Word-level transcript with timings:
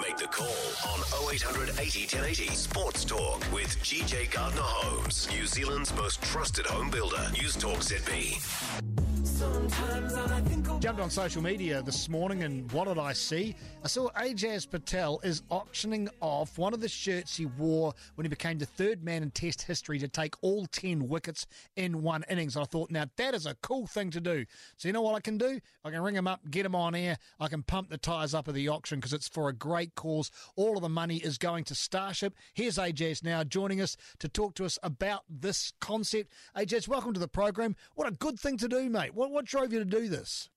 Make 0.00 0.16
the 0.16 0.26
call 0.26 0.46
on 0.92 1.00
0800 1.32 1.70
80 1.70 2.02
1080 2.02 2.54
Sports 2.54 3.04
Talk 3.04 3.40
with 3.52 3.66
GJ 3.82 4.30
Gardner 4.30 4.60
Homes, 4.62 5.28
New 5.30 5.46
Zealand's 5.46 5.94
most 5.94 6.22
trusted 6.22 6.66
home 6.66 6.90
builder. 6.90 7.30
News 7.32 7.56
Talk 7.56 7.78
ZB. 7.78 9.07
Jumped 10.80 11.00
on 11.00 11.10
social 11.10 11.42
media 11.42 11.82
this 11.82 12.08
morning 12.08 12.44
and 12.44 12.70
what 12.70 12.86
did 12.86 12.98
I 12.98 13.12
see? 13.12 13.56
I 13.84 13.88
saw 13.88 14.10
Ajaz 14.10 14.70
Patel 14.70 15.18
is 15.24 15.42
auctioning 15.50 16.08
off 16.20 16.56
one 16.56 16.72
of 16.72 16.80
the 16.80 16.88
shirts 16.88 17.36
he 17.36 17.46
wore 17.46 17.92
when 18.14 18.24
he 18.24 18.28
became 18.28 18.58
the 18.58 18.66
third 18.66 19.02
man 19.02 19.24
in 19.24 19.32
Test 19.32 19.62
history 19.62 19.98
to 19.98 20.06
take 20.06 20.36
all 20.40 20.66
10 20.66 21.08
wickets 21.08 21.46
in 21.76 22.02
one 22.02 22.24
innings. 22.30 22.56
I 22.56 22.62
thought, 22.64 22.92
now 22.92 23.06
that 23.16 23.34
is 23.34 23.44
a 23.44 23.56
cool 23.56 23.88
thing 23.88 24.10
to 24.12 24.20
do. 24.20 24.46
So, 24.76 24.88
you 24.88 24.92
know 24.92 25.02
what 25.02 25.16
I 25.16 25.20
can 25.20 25.36
do? 25.36 25.58
I 25.84 25.90
can 25.90 26.00
ring 26.00 26.14
him 26.14 26.28
up, 26.28 26.40
get 26.48 26.64
him 26.64 26.76
on 26.76 26.94
air. 26.94 27.18
I 27.40 27.48
can 27.48 27.64
pump 27.64 27.90
the 27.90 27.98
tyres 27.98 28.32
up 28.32 28.46
of 28.46 28.54
the 28.54 28.68
auction 28.68 28.98
because 29.00 29.12
it's 29.12 29.28
for 29.28 29.48
a 29.48 29.52
great 29.52 29.96
cause. 29.96 30.30
All 30.54 30.76
of 30.76 30.82
the 30.82 30.88
money 30.88 31.16
is 31.16 31.38
going 31.38 31.64
to 31.64 31.74
Starship. 31.74 32.34
Here's 32.54 32.78
Ajaz 32.78 33.24
now 33.24 33.42
joining 33.42 33.80
us 33.80 33.96
to 34.20 34.28
talk 34.28 34.54
to 34.54 34.64
us 34.64 34.78
about 34.82 35.24
this 35.28 35.72
concept. 35.80 36.32
Ajaz, 36.56 36.86
welcome 36.86 37.14
to 37.14 37.20
the 37.20 37.28
program. 37.28 37.74
What 37.94 38.08
a 38.08 38.12
good 38.12 38.38
thing 38.38 38.56
to 38.58 38.68
do, 38.68 38.88
mate. 38.88 39.14
What, 39.14 39.32
what 39.32 39.44
drove 39.58 39.72
you 39.72 39.78
to 39.80 39.84
do 39.84 40.08
this? 40.08 40.48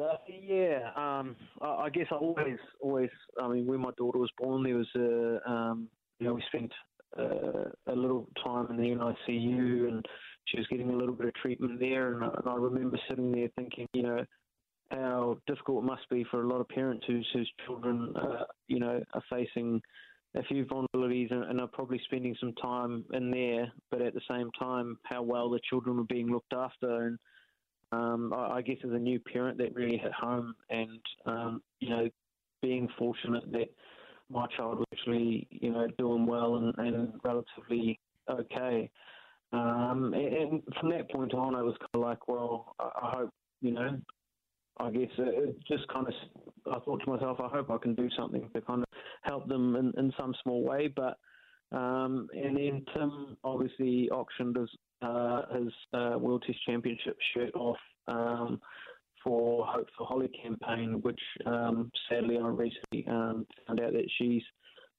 Uh, 0.00 0.16
yeah, 0.28 0.90
um, 0.96 1.36
I, 1.60 1.66
I 1.66 1.90
guess 1.90 2.06
I 2.10 2.16
always, 2.16 2.58
always. 2.80 3.10
I 3.40 3.48
mean, 3.48 3.66
when 3.66 3.80
my 3.80 3.90
daughter 3.96 4.18
was 4.18 4.30
born, 4.38 4.62
there 4.62 4.76
was 4.76 4.88
a, 4.96 5.50
um, 5.50 5.88
you 6.18 6.26
know, 6.26 6.34
we 6.34 6.42
spent 6.48 6.72
uh, 7.18 7.70
a 7.86 7.94
little 7.94 8.28
time 8.42 8.66
in 8.70 8.76
the 8.76 8.82
NICU, 8.82 9.88
and 9.88 10.04
she 10.46 10.58
was 10.58 10.66
getting 10.68 10.90
a 10.90 10.96
little 10.96 11.14
bit 11.14 11.26
of 11.26 11.34
treatment 11.34 11.78
there. 11.78 12.14
And, 12.14 12.22
and 12.22 12.48
I 12.48 12.54
remember 12.54 12.98
sitting 13.08 13.30
there 13.30 13.48
thinking, 13.56 13.86
you 13.92 14.02
know, 14.02 14.24
how 14.90 15.38
difficult 15.46 15.84
it 15.84 15.86
must 15.86 16.08
be 16.10 16.24
for 16.30 16.42
a 16.42 16.48
lot 16.48 16.60
of 16.60 16.68
parents 16.68 17.04
whose 17.06 17.28
whose 17.32 17.50
children, 17.66 18.14
uh, 18.16 18.44
you 18.68 18.80
know, 18.80 19.02
are 19.12 19.22
facing 19.30 19.80
a 20.34 20.42
few 20.44 20.64
vulnerabilities 20.64 21.30
and, 21.30 21.44
and 21.44 21.60
are 21.60 21.68
probably 21.68 22.00
spending 22.06 22.34
some 22.40 22.54
time 22.54 23.04
in 23.12 23.30
there, 23.30 23.70
but 23.90 24.02
at 24.02 24.14
the 24.14 24.20
same 24.28 24.50
time, 24.58 24.98
how 25.04 25.22
well 25.22 25.48
the 25.50 25.60
children 25.68 25.96
were 25.96 26.04
being 26.04 26.28
looked 26.28 26.52
after 26.52 27.06
and 27.06 27.18
um, 27.94 28.32
I, 28.32 28.56
I, 28.56 28.62
guess 28.62 28.76
as 28.84 28.90
a 28.90 28.98
new 28.98 29.18
parent, 29.20 29.58
that 29.58 29.74
really 29.74 29.96
hit 29.96 30.12
home. 30.12 30.54
And 30.70 31.00
um, 31.26 31.62
you 31.80 31.90
know, 31.90 32.08
being 32.62 32.88
fortunate 32.98 33.50
that 33.52 33.68
my 34.30 34.46
child 34.56 34.78
was 34.78 34.86
actually 34.92 35.46
you 35.50 35.70
know 35.70 35.86
doing 35.98 36.26
well 36.26 36.56
and, 36.56 36.74
and 36.78 37.12
relatively 37.22 37.98
okay. 38.28 38.90
Um, 39.52 40.12
and, 40.14 40.34
and, 40.34 40.62
from 40.80 40.90
that 40.90 41.10
point 41.10 41.32
on, 41.32 41.54
I 41.54 41.62
was 41.62 41.76
kind 41.78 41.90
of 41.94 42.00
like, 42.00 42.26
well, 42.26 42.74
I, 42.80 42.90
I 43.02 43.10
hope 43.16 43.30
you 43.60 43.72
know. 43.72 43.98
I 44.80 44.90
guess 44.90 45.08
it 45.18 45.56
just 45.68 45.86
kind 45.86 46.08
of, 46.08 46.14
I 46.66 46.80
thought 46.80 47.00
to 47.04 47.10
myself, 47.12 47.38
I 47.40 47.46
hope 47.46 47.70
I 47.70 47.78
can 47.78 47.94
do 47.94 48.08
something 48.18 48.50
to 48.52 48.60
kind 48.60 48.82
of 48.82 48.88
help 49.22 49.46
them 49.48 49.76
in, 49.76 49.92
in 49.96 50.12
some 50.18 50.34
small 50.42 50.64
way. 50.64 50.88
But 50.88 51.16
um, 51.72 52.28
and 52.34 52.56
then 52.56 52.84
Tim 52.94 53.36
obviously 53.44 54.10
auctioned 54.10 54.56
his 54.56 54.68
uh, 55.02 55.42
his 55.54 55.72
uh, 55.92 56.18
World 56.18 56.44
Test 56.46 56.58
Championship 56.66 57.16
shirt 57.34 57.54
off 57.54 57.76
um, 58.08 58.60
for 59.22 59.66
Hope 59.66 59.88
for 59.96 60.06
Holly 60.06 60.30
campaign, 60.42 61.00
which 61.02 61.20
um, 61.46 61.90
sadly 62.08 62.38
I 62.38 62.46
recently 62.46 63.06
um, 63.08 63.46
found 63.66 63.80
out 63.80 63.92
that 63.92 64.08
she's 64.18 64.42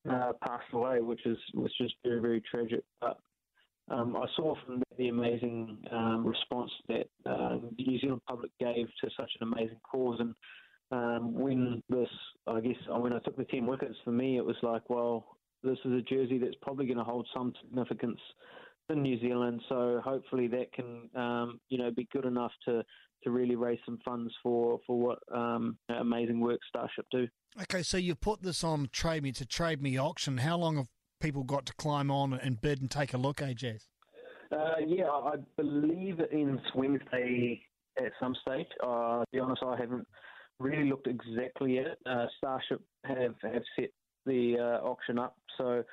uh, 0.09 0.33
passed 0.45 0.65
away, 0.73 0.99
which 1.01 1.25
is 1.25 1.37
which 1.53 1.73
is 1.79 1.91
very 2.03 2.19
very 2.19 2.41
tragic. 2.41 2.83
But 2.99 3.17
um, 3.89 4.15
I 4.15 4.25
saw 4.35 4.55
from 4.65 4.81
the 4.97 5.09
amazing 5.09 5.77
um, 5.91 6.25
response 6.25 6.71
that 6.87 7.07
uh, 7.25 7.57
the 7.77 7.83
New 7.83 7.99
Zealand 7.99 8.21
public 8.27 8.51
gave 8.59 8.87
to 9.01 9.09
such 9.17 9.31
an 9.39 9.51
amazing 9.53 9.79
cause, 9.89 10.19
and 10.19 10.33
um, 10.91 11.33
when 11.33 11.81
this, 11.89 12.09
I 12.47 12.61
guess, 12.61 12.75
when 12.87 13.13
I 13.13 13.19
took 13.19 13.37
the 13.37 13.45
ten 13.45 13.65
wickets, 13.65 13.95
for 14.03 14.11
me 14.11 14.37
it 14.37 14.45
was 14.45 14.55
like, 14.63 14.89
well, 14.89 15.37
this 15.65 15.79
is 15.85 15.91
a 15.91 16.01
jersey 16.01 16.37
that's 16.37 16.55
probably 16.61 16.85
going 16.85 16.97
to 16.97 17.03
hold 17.03 17.27
some 17.33 17.53
significance 17.61 18.19
in 18.89 19.01
New 19.01 19.19
Zealand. 19.19 19.61
So 19.67 20.01
hopefully 20.03 20.47
that 20.47 20.71
can 20.73 21.09
um, 21.15 21.59
you 21.69 21.77
know 21.77 21.91
be 21.91 22.07
good 22.11 22.25
enough 22.25 22.51
to 22.65 22.83
to 23.23 23.31
really 23.31 23.55
raise 23.55 23.79
some 23.85 23.99
funds 24.05 24.33
for 24.43 24.79
for 24.85 24.99
what 24.99 25.19
um, 25.33 25.77
amazing 25.89 26.39
work 26.39 26.59
Starship 26.69 27.05
do. 27.11 27.27
Okay, 27.61 27.83
so 27.83 27.97
you 27.97 28.15
put 28.15 28.41
this 28.41 28.63
on 28.63 28.89
Trade 28.91 29.23
Me 29.23 29.31
to 29.33 29.45
Trade 29.45 29.81
Me 29.81 29.97
auction. 29.97 30.39
How 30.39 30.57
long 30.57 30.77
have 30.77 30.87
people 31.21 31.43
got 31.43 31.65
to 31.67 31.73
climb 31.73 32.11
on 32.11 32.33
and 32.33 32.59
bid 32.59 32.81
and 32.81 32.91
take 32.91 33.13
a 33.13 33.17
look, 33.17 33.37
AJ? 33.37 33.79
Uh, 34.51 34.75
yeah, 34.85 35.09
I 35.09 35.35
believe 35.57 36.19
it 36.19 36.29
ends 36.31 36.61
Wednesday 36.75 37.61
at 37.97 38.11
some 38.19 38.35
stage. 38.45 38.67
Uh, 38.83 39.21
to 39.21 39.25
be 39.31 39.39
honest, 39.39 39.63
I 39.65 39.77
haven't 39.77 40.05
really 40.59 40.89
looked 40.89 41.07
exactly 41.07 41.79
at 41.79 41.87
it. 41.87 41.97
Uh, 42.05 42.25
Starship 42.37 42.81
have 43.05 43.35
have 43.41 43.63
set 43.77 43.89
the 44.25 44.57
uh, 44.59 44.85
auction 44.85 45.19
up, 45.19 45.35
so 45.57 45.83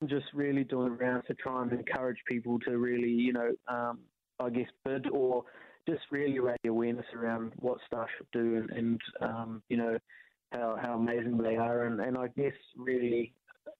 I'm 0.00 0.08
just 0.08 0.26
really 0.34 0.64
doing 0.64 0.92
around 0.92 1.22
to 1.28 1.34
try 1.34 1.62
and 1.62 1.72
encourage 1.72 2.18
people 2.26 2.58
to 2.60 2.78
really, 2.78 3.10
you 3.10 3.32
know, 3.32 3.52
um, 3.68 4.00
I 4.40 4.50
guess 4.50 4.68
bid 4.84 5.08
or 5.08 5.44
just 5.88 6.02
really 6.10 6.38
raise 6.38 6.58
awareness 6.66 7.06
around 7.14 7.52
what 7.60 7.78
Starship 7.86 8.26
do 8.32 8.56
and, 8.56 8.70
and 8.70 9.00
um, 9.20 9.62
you 9.68 9.76
know, 9.76 9.98
how, 10.52 10.78
how 10.80 10.94
amazing 10.94 11.38
they 11.38 11.56
are. 11.56 11.86
And, 11.86 12.00
and 12.00 12.18
I 12.18 12.28
guess 12.36 12.52
really 12.76 13.32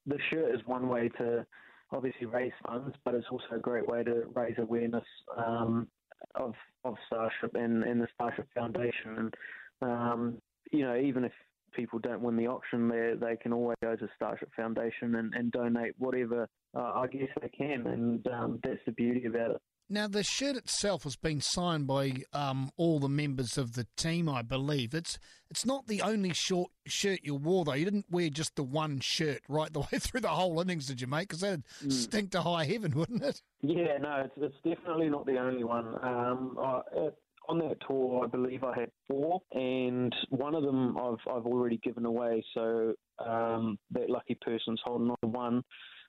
the 0.07 0.19
shirt 0.31 0.55
is 0.55 0.61
one 0.67 0.89
way 0.89 1.09
to 1.19 1.47
obviously 1.93 2.27
raise 2.27 2.53
funds, 2.67 2.95
but 3.05 3.15
it's 3.15 3.27
also 3.31 3.57
a 3.57 3.59
great 3.59 3.87
way 3.89 4.03
to 4.05 4.25
raise 4.35 4.57
awareness 4.59 5.05
um, 5.37 5.89
of 6.35 6.55
of 6.85 6.95
Starship 7.07 7.55
and, 7.55 7.85
and 7.85 8.01
the 8.01 8.09
Starship 8.15 8.49
Foundation. 8.55 9.17
And 9.19 9.35
um, 9.83 10.39
you 10.71 10.83
know, 10.85 10.97
even 10.97 11.25
if 11.25 11.33
people 11.75 11.99
don't 11.99 12.23
win 12.23 12.37
the 12.37 12.47
auction, 12.47 12.89
they 12.89 13.15
they 13.19 13.37
can 13.37 13.53
always 13.53 13.77
go 13.83 13.97
to 13.97 14.09
Starship 14.17 14.51
Foundation 14.55 15.15
and, 15.15 15.35
and 15.35 15.53
donate 15.53 15.95
whatever 15.99 16.49
uh, 16.75 16.93
I 16.95 17.07
guess 17.07 17.29
they 17.41 17.49
can, 17.49 17.87
and 17.87 18.27
um, 18.29 18.61
that's 18.63 18.81
the 18.87 18.93
beauty 18.93 19.27
about 19.27 19.53
it. 19.53 19.63
Now, 19.91 20.09
the 20.09 20.23
shirt 20.23 20.57
itself 20.57 21.03
has 21.03 21.17
been 21.17 21.43
signed 21.43 21.87
by 21.87 22.23
um, 22.33 22.71
all 22.79 22.99
the 22.99 23.11
members 23.11 23.59
of 23.59 23.75
the 23.75 23.87
team, 23.97 24.27
I 24.27 24.41
believe. 24.41 24.95
It's 24.95 25.19
it's 25.51 25.67
not 25.67 25.87
the 25.87 26.01
only 26.01 26.33
short 26.33 26.71
shirt 26.87 27.21
you 27.25 27.35
wore, 27.35 27.67
though. 27.67 27.75
You 27.75 27.85
didn't 27.85 28.07
wear 28.11 28.31
just 28.31 28.57
the 28.57 28.63
one 28.63 29.01
shirt 29.01 29.43
right 29.49 29.71
the 29.71 29.81
way 29.93 29.99
through 29.99 30.23
the 30.23 30.29
whole 30.29 30.59
innings, 30.61 30.87
did 30.87 31.03
you, 31.03 31.09
mate? 31.09 31.29
Because 31.29 31.41
that'd 31.41 31.65
mm. 31.85 31.93
stink 31.93 32.31
to 32.31 32.41
high 32.41 32.65
heaven, 32.65 32.93
wouldn't 32.93 33.23
it? 33.23 33.43
Yeah, 33.61 33.99
no, 34.01 34.25
it's, 34.25 34.35
it's 34.39 34.77
definitely 34.77 35.11
not 35.11 35.27
the 35.27 35.37
only 35.37 35.65
one. 35.65 35.89
Um, 36.03 36.57
I, 36.59 36.81
on 37.49 37.59
that 37.59 37.77
tour, 37.87 38.25
I 38.25 38.29
believe 38.29 38.65
I 38.65 38.79
had 38.79 38.91
four, 39.09 39.41
and 39.53 40.15
one 40.31 40.55
of 40.55 40.63
them 40.63 40.97
I've 40.97 41.33
I've 41.33 41.47
already 41.47 41.79
given 41.79 42.05
away. 42.05 42.45
So 42.55 42.95
um, 43.19 43.79
that 43.93 44.11
lucky 44.11 44.37
person's 44.41 44.81
holding 44.85 45.11
on 45.11 45.17
to 45.23 45.29
one. 45.29 45.63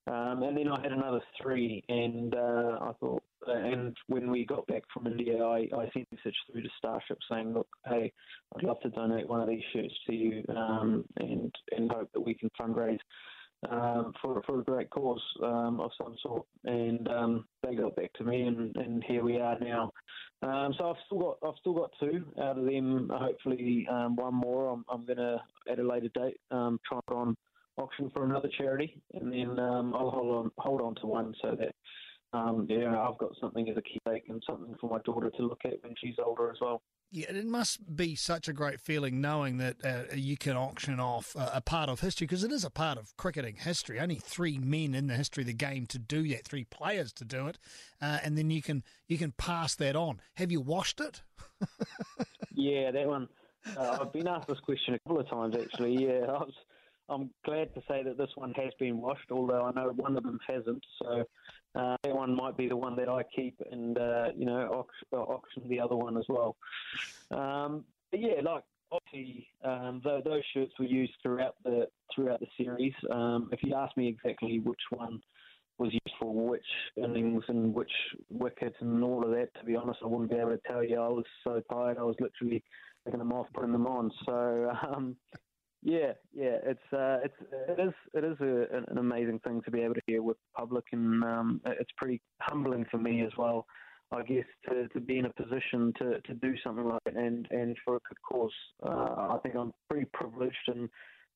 Um, 0.06 0.44
and 0.44 0.58
then 0.58 0.68
I 0.68 0.82
had 0.82 0.92
another 0.92 1.22
three, 1.42 1.82
and 1.88 2.36
uh, 2.36 2.78
I 2.82 2.92
thought, 3.00 3.24
and 3.48 3.96
when 4.08 4.30
we 4.30 4.46
got 4.46 4.68
back 4.68 4.84
from 4.94 5.08
India, 5.08 5.42
I, 5.42 5.60
I 5.74 5.90
sent 5.94 6.08
a 6.12 6.16
message 6.16 6.36
through 6.52 6.62
to 6.64 6.70
Starship 6.78 7.18
saying, 7.32 7.54
look, 7.54 7.68
hey, 7.86 8.12
I'd 8.54 8.64
love 8.64 8.82
to 8.82 8.90
donate 8.90 9.30
one 9.30 9.40
of 9.40 9.48
these 9.48 9.64
shirts 9.72 9.94
to 10.08 10.14
you, 10.14 10.44
um, 10.50 11.06
and 11.18 11.54
and 11.72 11.90
hope 11.90 12.10
that 12.14 12.20
we 12.20 12.34
can 12.34 12.50
fundraise 12.60 13.00
um, 13.70 14.14
for 14.22 14.42
for 14.44 14.60
a 14.60 14.64
great 14.64 14.90
cause 14.90 15.22
um, 15.44 15.80
of 15.80 15.92
some 15.98 16.16
sort. 16.22 16.46
And 16.66 17.08
um, 17.08 17.46
they 17.62 17.76
got 17.76 17.96
back 17.96 18.14
to 18.14 18.24
me, 18.24 18.44
and, 18.44 18.76
and 18.76 19.04
here 19.04 19.24
we 19.24 19.40
are 19.40 19.58
now. 19.60 19.92
Um, 20.42 20.74
so 20.78 20.90
I've 20.90 20.98
still 21.06 21.20
got 21.20 21.38
I've 21.48 21.58
still 21.60 21.74
got 21.74 21.92
two 22.00 22.26
out 22.42 22.58
of 22.58 22.66
them. 22.66 23.10
Hopefully, 23.14 23.88
um, 23.90 24.16
one 24.16 24.36
more. 24.36 24.72
I'm, 24.72 24.86
I'm 24.90 25.06
going 25.06 25.18
to 25.18 25.38
at 25.70 25.80
a 25.80 25.88
later 25.88 26.10
date 26.14 26.40
um, 26.52 26.80
try 26.88 27.00
on 27.10 27.36
auction 27.78 28.10
for 28.14 28.24
another 28.24 28.50
charity, 28.58 29.02
and 29.14 29.32
then 29.32 29.60
I'll 29.60 30.12
hold 30.12 30.36
on 30.36 30.52
hold 30.58 30.82
on 30.82 30.96
to 30.96 31.08
one 31.08 31.34
so 31.42 31.56
that. 31.60 31.76
Yeah, 32.68 33.00
I've 33.00 33.18
got 33.18 33.32
something 33.40 33.70
as 33.70 33.78
a 33.78 33.82
keepsake 33.82 34.30
and 34.30 34.42
something 34.48 34.76
for 34.80 34.90
my 34.90 35.00
daughter 35.06 35.30
to 35.30 35.44
look 35.44 35.62
at 35.66 35.84
when 35.84 35.96
she's 36.02 36.16
older 36.24 36.52
as 36.52 36.58
well. 36.62 36.82
Yeah, 37.12 37.30
it 37.30 37.46
must 37.46 37.96
be 37.96 38.16
such 38.16 38.48
a 38.48 38.54
great 38.54 38.82
feeling 38.82 39.22
knowing 39.22 39.58
that 39.58 39.76
uh, 39.86 40.16
you 40.16 40.36
can 40.36 40.58
auction 40.58 41.00
off 41.00 41.36
a, 41.36 41.52
a 41.56 41.62
part 41.62 41.88
of 41.88 42.00
history 42.00 42.26
because 42.26 42.44
it 42.44 42.52
is 42.52 42.66
a 42.66 42.72
part 42.72 42.98
of 42.98 43.16
cricketing 43.18 43.58
history. 43.58 44.00
Only 44.00 44.16
three 44.16 44.58
men 44.58 44.96
in 44.96 45.06
the 45.06 45.14
history 45.14 45.44
of 45.44 45.48
the 45.48 45.54
game 45.54 45.86
to 45.88 46.00
do 46.00 46.28
that, 46.30 46.46
three 46.46 46.64
players 46.64 47.14
to 47.14 47.26
do 47.26 47.46
it, 47.48 47.60
uh, 48.02 48.18
and 48.24 48.36
then 48.36 48.50
you 48.50 48.64
can 48.64 48.84
you 49.08 49.20
can 49.20 49.32
pass 49.32 49.76
that 49.76 49.96
on. 49.96 50.22
Have 50.36 50.52
you 50.52 50.60
washed 50.60 51.00
it? 51.00 51.22
yeah, 52.56 52.90
that 52.90 53.08
one. 53.08 53.28
Uh, 53.78 54.00
I've 54.02 54.12
been 54.12 54.28
asked 54.28 54.48
this 54.48 54.60
question 54.62 54.96
a 54.96 55.00
couple 55.08 55.20
of 55.20 55.30
times 55.30 55.56
actually. 55.56 56.04
Yeah, 56.04 56.22
I 56.28 56.40
was, 56.40 56.54
I'm 57.10 57.30
glad 57.46 57.74
to 57.76 57.82
say 57.88 58.04
that 58.04 58.18
this 58.18 58.30
one 58.36 58.54
has 58.54 58.72
been 58.80 58.98
washed, 59.02 59.32
although 59.32 59.64
I 59.66 59.72
know 59.72 59.92
one 59.96 60.18
of 60.18 60.24
them 60.24 60.40
hasn't. 60.48 60.84
So 61.02 61.24
uh, 61.76 61.98
that 62.04 62.16
one 62.16 62.36
might 62.36 62.58
be 62.58 62.68
the 62.68 62.78
one 62.78 62.96
that 62.96 63.10
I 63.10 63.24
keep 63.36 63.56
and, 63.72 63.98
uh, 63.98 64.28
you 64.36 64.46
know, 64.46 64.68
auction, 64.68 65.08
uh, 65.12 65.18
auction, 65.18 65.64
the 65.68 65.80
other 65.80 65.96
one 65.96 66.18
as 66.18 66.26
well. 66.30 66.56
Um, 67.32 67.84
but 68.12 68.22
yeah, 68.22 68.42
like 68.44 68.64
obviously 68.92 69.48
um, 69.64 70.02
those 70.04 70.44
shirts 70.54 70.72
were 70.80 70.86
used 70.86 71.14
throughout 71.22 71.56
the 71.64 71.88
throughout 72.14 72.40
the 72.40 72.48
series. 72.58 72.94
Um, 73.12 73.50
if 73.52 73.60
you 73.64 73.76
ask 73.76 73.96
me 73.98 74.08
exactly 74.08 74.60
which 74.60 74.82
one 74.92 75.20
was 75.80 75.92
used 75.92 76.16
for 76.20 76.32
which 76.32 76.62
innings 76.98 77.44
and 77.48 77.74
which 77.74 77.92
wickets 78.30 78.76
and 78.80 79.04
all 79.04 79.24
of 79.24 79.32
that, 79.32 79.50
to 79.60 79.66
be 79.66 79.76
honest, 79.76 80.00
I 80.04 80.08
wouldn't 80.08 80.30
be 80.30 80.38
able 80.38 80.52
to 80.52 80.60
tell 80.68 80.84
you. 80.84 81.00
I 81.00 81.08
was 81.08 81.26
so 81.44 81.62
tired, 81.72 81.98
I 81.98 82.04
was 82.04 82.16
literally 82.20 82.64
taking 83.06 83.20
them 83.20 83.34
off, 83.34 83.48
putting 83.54 83.72
them 83.72 83.88
on. 83.88 84.12
So, 84.26 84.72
um, 84.88 85.16
Yeah, 85.84 86.14
yeah, 86.34 86.60
it's 86.64 86.94
uh, 86.94 87.18
it's 87.26 87.36
it 87.68 87.80
is 87.80 87.94
it 88.14 88.24
is 88.24 88.38
a, 88.40 88.78
an 88.90 88.98
amazing 88.98 89.40
thing 89.40 89.62
to 89.66 89.72
be 89.72 89.82
able 89.82 89.96
to 89.96 90.02
hear 90.08 90.24
with 90.24 90.38
the 90.38 90.60
public, 90.62 90.86
and 90.94 91.22
um, 91.24 91.62
it's 91.66 91.92
pretty 91.98 92.22
humbling 92.40 92.86
for 92.90 92.98
me 92.98 93.22
as 93.22 93.32
well. 93.38 93.66
I 94.14 94.22
guess 94.24 94.46
to, 94.70 94.88
to 94.90 95.00
be 95.00 95.18
in 95.18 95.26
a 95.26 95.34
position 95.34 95.92
to, 95.98 96.22
to 96.22 96.34
do 96.36 96.54
something 96.64 96.86
like 96.86 97.02
that 97.06 97.16
and, 97.16 97.48
and 97.52 97.76
for 97.84 97.96
a 97.96 98.00
good 98.08 98.22
cause. 98.22 98.54
Uh, 98.84 99.34
I 99.34 99.40
think 99.42 99.56
I'm 99.56 99.74
pretty 99.90 100.06
privileged 100.14 100.56
and 100.68 100.90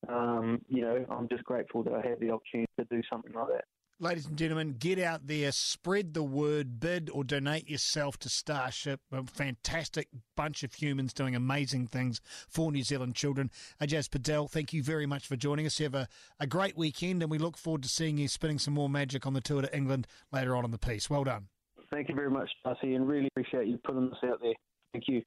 um, 0.08 0.60
you 0.68 0.82
know 0.82 1.04
I'm 1.10 1.28
just 1.28 1.44
grateful 1.44 1.82
that 1.82 1.92
I 1.92 2.06
had 2.06 2.20
the 2.20 2.30
opportunity 2.30 2.70
to 2.78 2.86
do 2.90 3.02
something 3.10 3.32
like 3.32 3.48
that. 3.48 3.64
Ladies 4.00 4.26
and 4.26 4.38
gentlemen, 4.38 4.76
get 4.78 5.00
out 5.00 5.26
there, 5.26 5.50
spread 5.50 6.14
the 6.14 6.22
word, 6.22 6.78
bid 6.78 7.10
or 7.12 7.24
donate 7.24 7.68
yourself 7.68 8.16
to 8.18 8.28
Starship. 8.28 9.00
A 9.10 9.24
fantastic 9.24 10.06
bunch 10.36 10.62
of 10.62 10.72
humans 10.74 11.12
doing 11.12 11.34
amazing 11.34 11.88
things 11.88 12.20
for 12.48 12.70
New 12.70 12.84
Zealand 12.84 13.16
children. 13.16 13.50
Ajaz 13.82 14.08
Patel, 14.08 14.46
thank 14.46 14.72
you 14.72 14.84
very 14.84 15.04
much 15.04 15.26
for 15.26 15.34
joining 15.34 15.66
us. 15.66 15.80
You 15.80 15.86
have 15.86 15.96
a, 15.96 16.06
a 16.38 16.46
great 16.46 16.76
weekend, 16.76 17.24
and 17.24 17.30
we 17.30 17.38
look 17.38 17.56
forward 17.56 17.82
to 17.82 17.88
seeing 17.88 18.18
you 18.18 18.28
spinning 18.28 18.60
some 18.60 18.72
more 18.72 18.88
magic 18.88 19.26
on 19.26 19.32
the 19.32 19.40
tour 19.40 19.62
to 19.62 19.76
England 19.76 20.06
later 20.30 20.54
on 20.54 20.64
in 20.64 20.70
the 20.70 20.78
piece. 20.78 21.10
Well 21.10 21.24
done. 21.24 21.48
Thank 21.90 22.08
you 22.08 22.14
very 22.14 22.30
much, 22.30 22.50
Darcy, 22.62 22.94
and 22.94 23.08
really 23.08 23.26
appreciate 23.26 23.66
you 23.66 23.80
putting 23.84 24.10
this 24.10 24.30
out 24.30 24.40
there. 24.40 24.54
Thank 24.92 25.08
you. 25.08 25.22